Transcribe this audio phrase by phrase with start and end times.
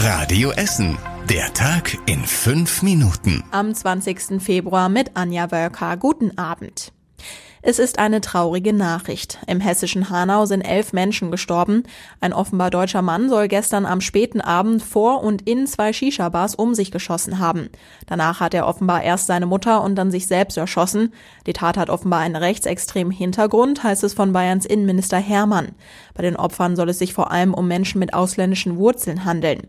[0.00, 0.96] Radio Essen.
[1.28, 3.42] Der Tag in fünf Minuten.
[3.50, 4.40] Am 20.
[4.40, 5.96] Februar mit Anja Wölker.
[5.96, 6.92] Guten Abend.
[7.70, 9.36] Es ist eine traurige Nachricht.
[9.46, 11.82] Im hessischen Hanau sind elf Menschen gestorben.
[12.18, 16.74] Ein offenbar deutscher Mann soll gestern am späten Abend vor und in zwei Shisha-Bars um
[16.74, 17.68] sich geschossen haben.
[18.06, 21.12] Danach hat er offenbar erst seine Mutter und dann sich selbst erschossen.
[21.46, 25.72] Die Tat hat offenbar einen rechtsextremen Hintergrund, heißt es von Bayerns Innenminister Hermann.
[26.14, 29.60] Bei den Opfern soll es sich vor allem um Menschen mit ausländischen Wurzeln handeln.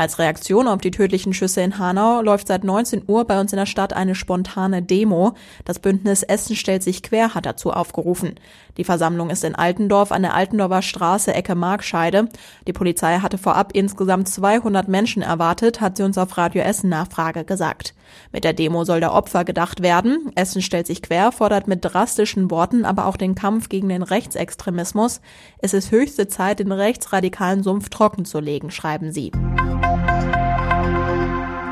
[0.00, 3.58] Als Reaktion auf die tödlichen Schüsse in Hanau läuft seit 19 Uhr bei uns in
[3.58, 5.34] der Stadt eine spontane Demo.
[5.66, 8.36] Das Bündnis Essen stellt sich quer hat dazu aufgerufen.
[8.78, 12.30] Die Versammlung ist in Altendorf an der Altendorfer Straße Ecke Markscheide.
[12.66, 17.44] Die Polizei hatte vorab insgesamt 200 Menschen erwartet, hat sie uns auf Radio Essen Nachfrage
[17.44, 17.92] gesagt.
[18.32, 20.32] Mit der Demo soll der Opfer gedacht werden.
[20.34, 25.20] Essen stellt sich quer, fordert mit drastischen Worten aber auch den Kampf gegen den Rechtsextremismus.
[25.58, 29.30] Es ist höchste Zeit, den rechtsradikalen Sumpf trocken zu legen, schreiben sie.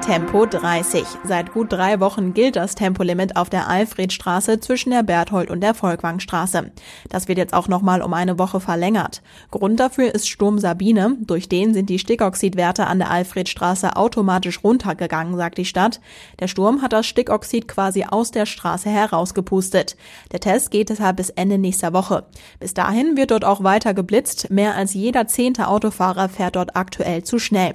[0.08, 1.04] Tempo 30.
[1.24, 5.74] Seit gut drei Wochen gilt das Tempolimit auf der Alfredstraße zwischen der Berthold und der
[5.74, 6.70] Volkwangstraße.
[7.10, 9.20] Das wird jetzt auch nochmal um eine Woche verlängert.
[9.50, 11.18] Grund dafür ist Sturm Sabine.
[11.20, 16.00] Durch den sind die Stickoxidwerte an der Alfredstraße automatisch runtergegangen, sagt die Stadt.
[16.40, 19.98] Der Sturm hat das Stickoxid quasi aus der Straße herausgepustet.
[20.32, 22.24] Der Test geht deshalb bis Ende nächster Woche.
[22.60, 24.48] Bis dahin wird dort auch weiter geblitzt.
[24.48, 27.74] Mehr als jeder zehnte Autofahrer fährt dort aktuell zu schnell.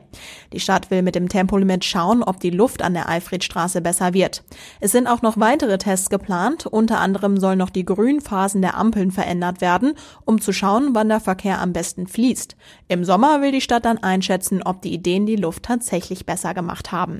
[0.51, 4.43] Die Stadt will mit dem Tempolimit schauen, ob die Luft an der Alfredstraße besser wird.
[4.79, 6.65] Es sind auch noch weitere Tests geplant.
[6.65, 9.93] Unter anderem sollen noch die Grünphasen der Ampeln verändert werden,
[10.25, 12.55] um zu schauen, wann der Verkehr am besten fließt.
[12.87, 16.91] Im Sommer will die Stadt dann einschätzen, ob die Ideen die Luft tatsächlich besser gemacht
[16.91, 17.17] haben.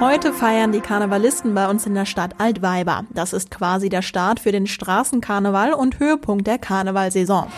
[0.00, 3.04] Heute feiern die Karnevalisten bei uns in der Stadt Altweiber.
[3.10, 7.48] Das ist quasi der Start für den Straßenkarneval und Höhepunkt der Karnevalsaison.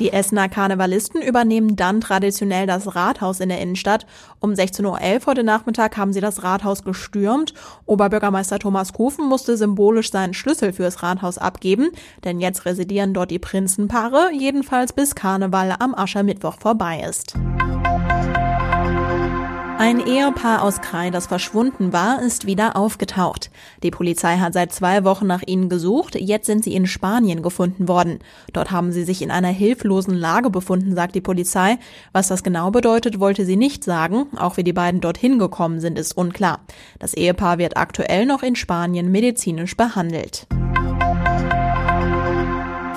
[0.00, 4.06] Die Essener Karnevalisten übernehmen dann traditionell das Rathaus in der Innenstadt.
[4.40, 7.52] Um 16.11 Uhr heute Nachmittag haben sie das Rathaus gestürmt.
[7.84, 11.90] Oberbürgermeister Thomas Kufen musste symbolisch seinen Schlüssel fürs Rathaus abgeben,
[12.24, 17.34] denn jetzt residieren dort die Prinzenpaare, jedenfalls bis Karneval am Aschermittwoch vorbei ist.
[19.82, 23.50] Ein Ehepaar aus Krai, das verschwunden war, ist wieder aufgetaucht.
[23.82, 27.88] Die Polizei hat seit zwei Wochen nach ihnen gesucht, jetzt sind sie in Spanien gefunden
[27.88, 28.18] worden.
[28.52, 31.78] Dort haben sie sich in einer hilflosen Lage befunden, sagt die Polizei.
[32.12, 34.26] Was das genau bedeutet, wollte sie nicht sagen.
[34.36, 36.60] Auch wie die beiden dorthin gekommen sind, ist unklar.
[36.98, 40.46] Das Ehepaar wird aktuell noch in Spanien medizinisch behandelt.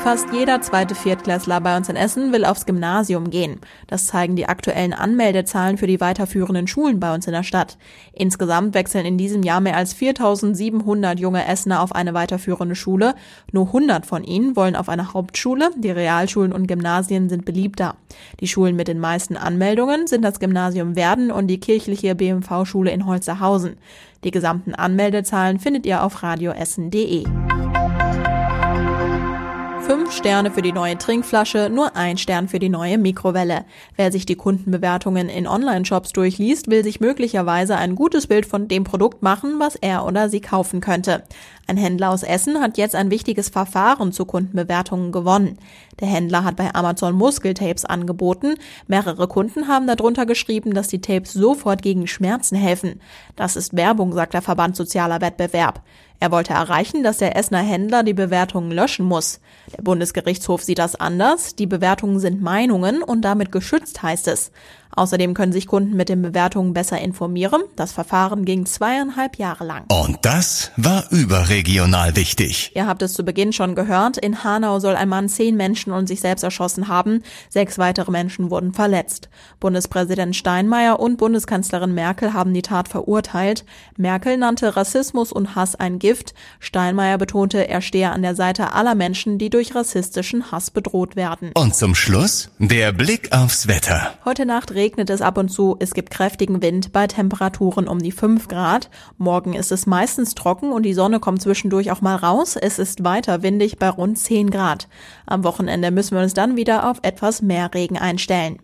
[0.03, 3.61] Fast jeder zweite Viertklässler bei uns in Essen will aufs Gymnasium gehen.
[3.87, 7.77] Das zeigen die aktuellen Anmeldezahlen für die weiterführenden Schulen bei uns in der Stadt.
[8.11, 13.15] Insgesamt wechseln in diesem Jahr mehr als 4700 junge Essener auf eine weiterführende Schule.
[13.53, 15.71] Nur 100 von ihnen wollen auf eine Hauptschule.
[15.77, 17.95] Die Realschulen und Gymnasien sind beliebter.
[18.41, 23.05] Die Schulen mit den meisten Anmeldungen sind das Gymnasium Werden und die kirchliche BMV-Schule in
[23.05, 23.77] Holzerhausen.
[24.25, 27.23] Die gesamten Anmeldezahlen findet ihr auf radioessen.de.
[29.85, 33.65] Fünf Sterne für die neue Trinkflasche, nur ein Stern für die neue Mikrowelle.
[33.97, 38.85] Wer sich die Kundenbewertungen in Online-Shops durchliest, will sich möglicherweise ein gutes Bild von dem
[38.85, 41.23] Produkt machen, was er oder sie kaufen könnte.
[41.67, 45.57] Ein Händler aus Essen hat jetzt ein wichtiges Verfahren zu Kundenbewertungen gewonnen.
[45.99, 48.55] Der Händler hat bei Amazon Muskeltapes angeboten.
[48.87, 53.01] Mehrere Kunden haben darunter geschrieben, dass die Tapes sofort gegen Schmerzen helfen.
[53.35, 55.81] Das ist Werbung, sagt der Verband Sozialer Wettbewerb.
[56.19, 59.41] Er wollte erreichen, dass der Essener Händler die Bewertungen löschen muss.
[59.75, 61.55] Der Bundesgerichtshof sieht das anders.
[61.55, 64.51] Die Bewertungen sind Meinungen und damit geschützt, heißt es.
[64.95, 67.61] Außerdem können sich Kunden mit den Bewertungen besser informieren.
[67.75, 69.85] Das Verfahren ging zweieinhalb Jahre lang.
[69.87, 72.71] Und das war überregional wichtig.
[72.75, 74.17] Ihr habt es zu Beginn schon gehört.
[74.17, 77.23] In Hanau soll ein Mann zehn Menschen und sich selbst erschossen haben.
[77.49, 79.29] Sechs weitere Menschen wurden verletzt.
[79.59, 83.65] Bundespräsident Steinmeier und Bundeskanzlerin Merkel haben die Tat verurteilt.
[83.97, 86.35] Merkel nannte Rassismus und Hass ein Gift.
[86.59, 91.51] Steinmeier betonte, er stehe an der Seite aller Menschen, die durch rassistischen Hass bedroht werden.
[91.55, 94.13] Und zum Schluss der Blick aufs Wetter.
[94.23, 98.11] Heute Nacht regnet es ab und zu, es gibt kräftigen Wind bei Temperaturen um die
[98.11, 98.89] 5 Grad.
[99.17, 102.57] Morgen ist es meistens trocken und die Sonne kommt zwischendurch auch mal raus.
[102.57, 104.89] Es ist weiter windig bei rund 10 Grad.
[105.25, 108.59] Am Wochenende müssen wir uns dann wieder auf etwas mehr Regen einstellen.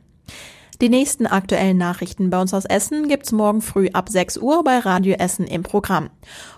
[0.82, 4.80] Die nächsten aktuellen Nachrichten bei uns aus Essen gibt's morgen früh ab 6 Uhr bei
[4.80, 6.10] Radio Essen im Programm.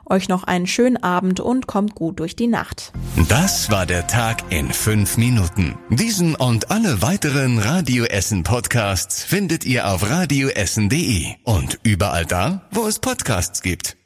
[0.06, 2.92] Euch noch einen schönen Abend und kommt gut durch die Nacht.
[3.30, 5.76] Das war der Tag in fünf Minuten.
[5.90, 12.86] Diesen und alle weiteren Radio Essen Podcasts findet ihr auf radioessen.de und überall da, wo
[12.86, 13.98] es Podcasts gibt.